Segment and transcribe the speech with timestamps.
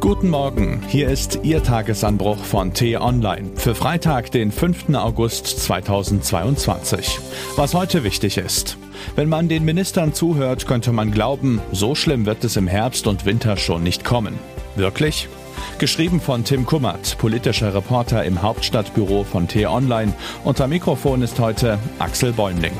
[0.00, 4.94] Guten Morgen, hier ist Ihr Tagesanbruch von T-Online für Freitag, den 5.
[4.94, 7.18] August 2022.
[7.56, 8.78] Was heute wichtig ist.
[9.16, 13.26] Wenn man den Ministern zuhört, könnte man glauben, so schlimm wird es im Herbst und
[13.26, 14.38] Winter schon nicht kommen.
[14.76, 15.28] Wirklich?
[15.78, 20.12] Geschrieben von Tim Kummert, politischer Reporter im Hauptstadtbüro von T-Online.
[20.44, 22.72] Unter Mikrofon ist heute Axel Bäumling.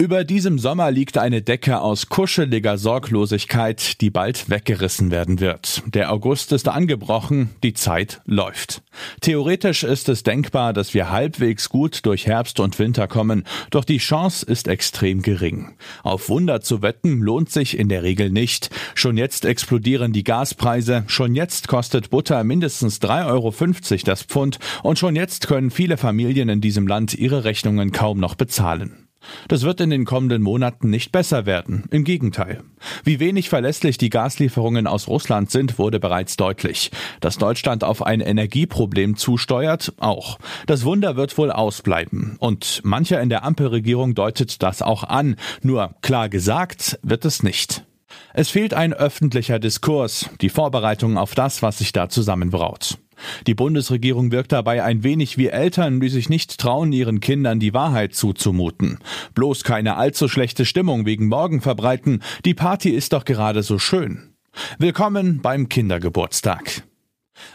[0.00, 5.82] Über diesem Sommer liegt eine Decke aus kuscheliger Sorglosigkeit, die bald weggerissen werden wird.
[5.84, 8.80] Der August ist angebrochen, die Zeit läuft.
[9.20, 13.98] Theoretisch ist es denkbar, dass wir halbwegs gut durch Herbst und Winter kommen, doch die
[13.98, 15.76] Chance ist extrem gering.
[16.02, 18.70] Auf Wunder zu wetten lohnt sich in der Regel nicht.
[18.94, 24.98] Schon jetzt explodieren die Gaspreise, schon jetzt kostet Butter mindestens 3,50 Euro das Pfund und
[24.98, 29.09] schon jetzt können viele Familien in diesem Land ihre Rechnungen kaum noch bezahlen.
[29.48, 31.84] Das wird in den kommenden Monaten nicht besser werden.
[31.90, 32.62] Im Gegenteil.
[33.04, 36.90] Wie wenig verlässlich die Gaslieferungen aus Russland sind, wurde bereits deutlich.
[37.20, 40.38] Dass Deutschland auf ein Energieproblem zusteuert, auch.
[40.66, 42.36] Das Wunder wird wohl ausbleiben.
[42.38, 45.36] Und mancher in der Ampelregierung deutet das auch an.
[45.62, 47.84] Nur klar gesagt wird es nicht.
[48.32, 52.98] Es fehlt ein öffentlicher Diskurs, die Vorbereitung auf das, was sich da zusammenbraut.
[53.46, 57.74] Die Bundesregierung wirkt dabei ein wenig wie Eltern, die sich nicht trauen, ihren Kindern die
[57.74, 58.98] Wahrheit zuzumuten.
[59.34, 64.34] Bloß keine allzu schlechte Stimmung wegen morgen verbreiten, die Party ist doch gerade so schön.
[64.78, 66.82] Willkommen beim Kindergeburtstag.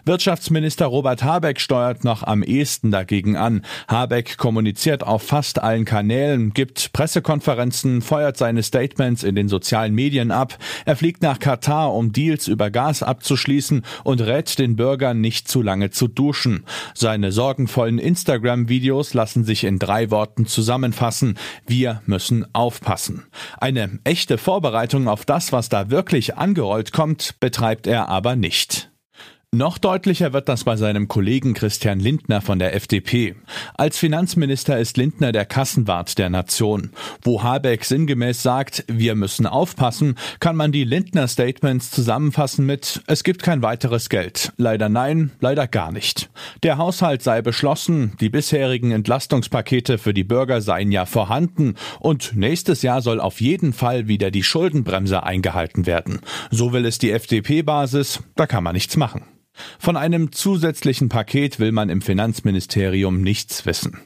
[0.05, 3.63] Wirtschaftsminister Robert Habeck steuert noch am ehesten dagegen an.
[3.87, 10.29] Habeck kommuniziert auf fast allen Kanälen, gibt Pressekonferenzen, feuert seine Statements in den sozialen Medien
[10.29, 10.59] ab.
[10.85, 15.63] Er fliegt nach Katar, um Deals über Gas abzuschließen und rät den Bürgern nicht zu
[15.63, 16.65] lange zu duschen.
[16.93, 21.39] Seine sorgenvollen Instagram-Videos lassen sich in drei Worten zusammenfassen.
[21.65, 23.25] Wir müssen aufpassen.
[23.57, 28.91] Eine echte Vorbereitung auf das, was da wirklich angerollt kommt, betreibt er aber nicht.
[29.55, 33.35] Noch deutlicher wird das bei seinem Kollegen Christian Lindner von der FDP.
[33.75, 36.89] Als Finanzminister ist Lindner der Kassenwart der Nation.
[37.21, 43.23] Wo Habeck sinngemäß sagt, wir müssen aufpassen, kann man die Lindner Statements zusammenfassen mit es
[43.23, 44.51] gibt kein weiteres Geld.
[44.57, 46.29] Leider nein, leider gar nicht.
[46.63, 52.81] Der Haushalt sei beschlossen, die bisherigen Entlastungspakete für die Bürger seien ja vorhanden und nächstes
[52.81, 56.19] Jahr soll auf jeden Fall wieder die Schuldenbremse eingehalten werden.
[56.51, 59.23] So will es die FDP-Basis, da kann man nichts machen.
[59.85, 63.99] Von einem zusätzlichen Paket will man im Finanzministerium nichts wissen.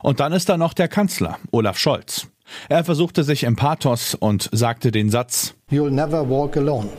[0.00, 2.28] Und dann ist da noch der Kanzler, Olaf Scholz.
[2.68, 6.90] Er versuchte sich im Pathos und sagte den Satz You'll never walk alone.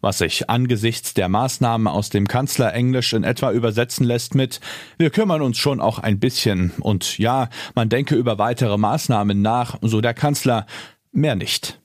[0.00, 4.60] Was sich angesichts der Maßnahmen aus dem Kanzlerenglisch in etwa übersetzen lässt mit
[4.96, 9.76] Wir kümmern uns schon auch ein bisschen und ja, man denke über weitere Maßnahmen nach,
[9.82, 10.66] so der Kanzler,
[11.10, 11.81] mehr nicht.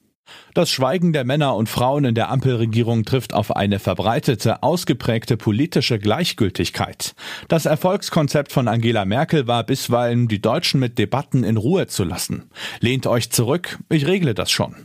[0.54, 6.00] Das Schweigen der Männer und Frauen in der Ampelregierung trifft auf eine verbreitete, ausgeprägte politische
[6.00, 7.16] Gleichgültigkeit.
[7.48, 12.50] Das Erfolgskonzept von Angela Merkel war bisweilen, die Deutschen mit Debatten in Ruhe zu lassen.
[12.80, 14.76] Lehnt euch zurück, ich regle das schon.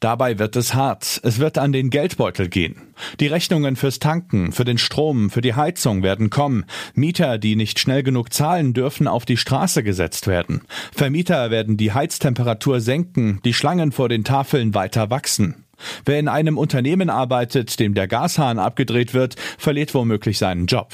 [0.00, 1.20] Dabei wird es hart.
[1.22, 2.94] Es wird an den Geldbeutel gehen.
[3.20, 6.64] Die Rechnungen fürs Tanken, für den Strom, für die Heizung werden kommen.
[6.94, 10.62] Mieter, die nicht schnell genug zahlen, dürfen auf die Straße gesetzt werden.
[10.92, 15.64] Vermieter werden die Heiztemperatur senken, die Schlangen vor den Tafeln weiter wachsen.
[16.04, 20.92] Wer in einem Unternehmen arbeitet, dem der Gashahn abgedreht wird, verliert womöglich seinen Job.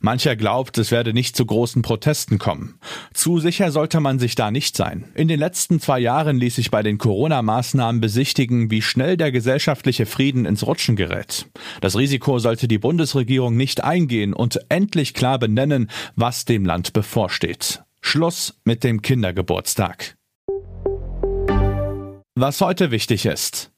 [0.00, 2.78] Mancher glaubt, es werde nicht zu großen Protesten kommen.
[3.12, 5.04] Zu sicher sollte man sich da nicht sein.
[5.14, 10.06] In den letzten zwei Jahren ließ sich bei den Corona-Maßnahmen besichtigen, wie schnell der gesellschaftliche
[10.06, 11.46] Frieden ins Rutschen gerät.
[11.80, 17.82] Das Risiko sollte die Bundesregierung nicht eingehen und endlich klar benennen, was dem Land bevorsteht.
[18.00, 20.16] Schluss mit dem Kindergeburtstag.
[22.34, 23.72] Was heute wichtig ist.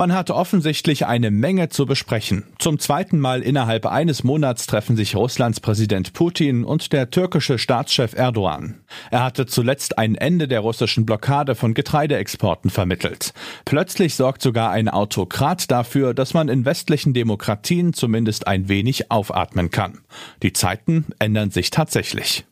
[0.00, 2.44] Man hat offensichtlich eine Menge zu besprechen.
[2.58, 8.14] Zum zweiten Mal innerhalb eines Monats treffen sich Russlands Präsident Putin und der türkische Staatschef
[8.14, 8.80] Erdogan.
[9.10, 13.34] Er hatte zuletzt ein Ende der russischen Blockade von Getreideexporten vermittelt.
[13.66, 19.70] Plötzlich sorgt sogar ein Autokrat dafür, dass man in westlichen Demokratien zumindest ein wenig aufatmen
[19.70, 19.98] kann.
[20.42, 22.46] Die Zeiten ändern sich tatsächlich.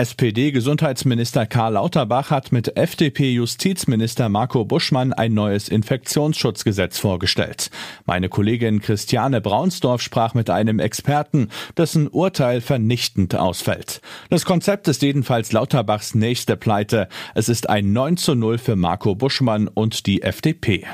[0.00, 7.70] SPD-Gesundheitsminister Karl Lauterbach hat mit FDP-Justizminister Marco Buschmann ein neues Infektionsschutzgesetz vorgestellt.
[8.06, 14.00] Meine Kollegin Christiane Braunsdorf sprach mit einem Experten, dessen Urteil vernichtend ausfällt.
[14.30, 17.06] Das Konzept ist jedenfalls Lauterbachs nächste Pleite.
[17.34, 20.86] Es ist ein 9 zu 0 für Marco Buschmann und die FDP.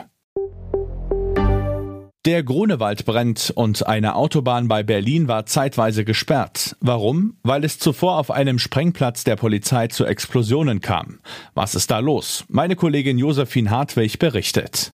[2.26, 6.74] Der Grunewald brennt und eine Autobahn bei Berlin war zeitweise gesperrt.
[6.80, 7.36] Warum?
[7.44, 11.20] Weil es zuvor auf einem Sprengplatz der Polizei zu Explosionen kam.
[11.54, 12.44] Was ist da los?
[12.48, 14.90] Meine Kollegin Josephine Hartwig berichtet.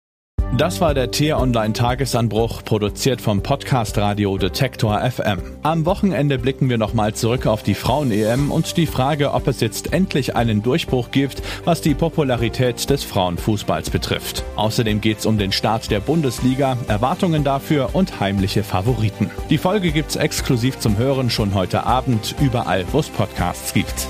[0.55, 5.39] Das war der T-Online Tagesanbruch, produziert vom Podcast Radio Detektor FM.
[5.61, 9.93] Am Wochenende blicken wir nochmal zurück auf die Frauen-EM und die Frage, ob es jetzt
[9.93, 14.45] endlich einen Durchbruch gibt, was die Popularität des Frauenfußballs betrifft.
[14.55, 19.29] Außerdem geht es um den Start der Bundesliga, Erwartungen dafür und heimliche Favoriten.
[19.49, 24.07] Die Folge gibt's exklusiv zum Hören schon heute Abend, überall wo es Podcasts gibt.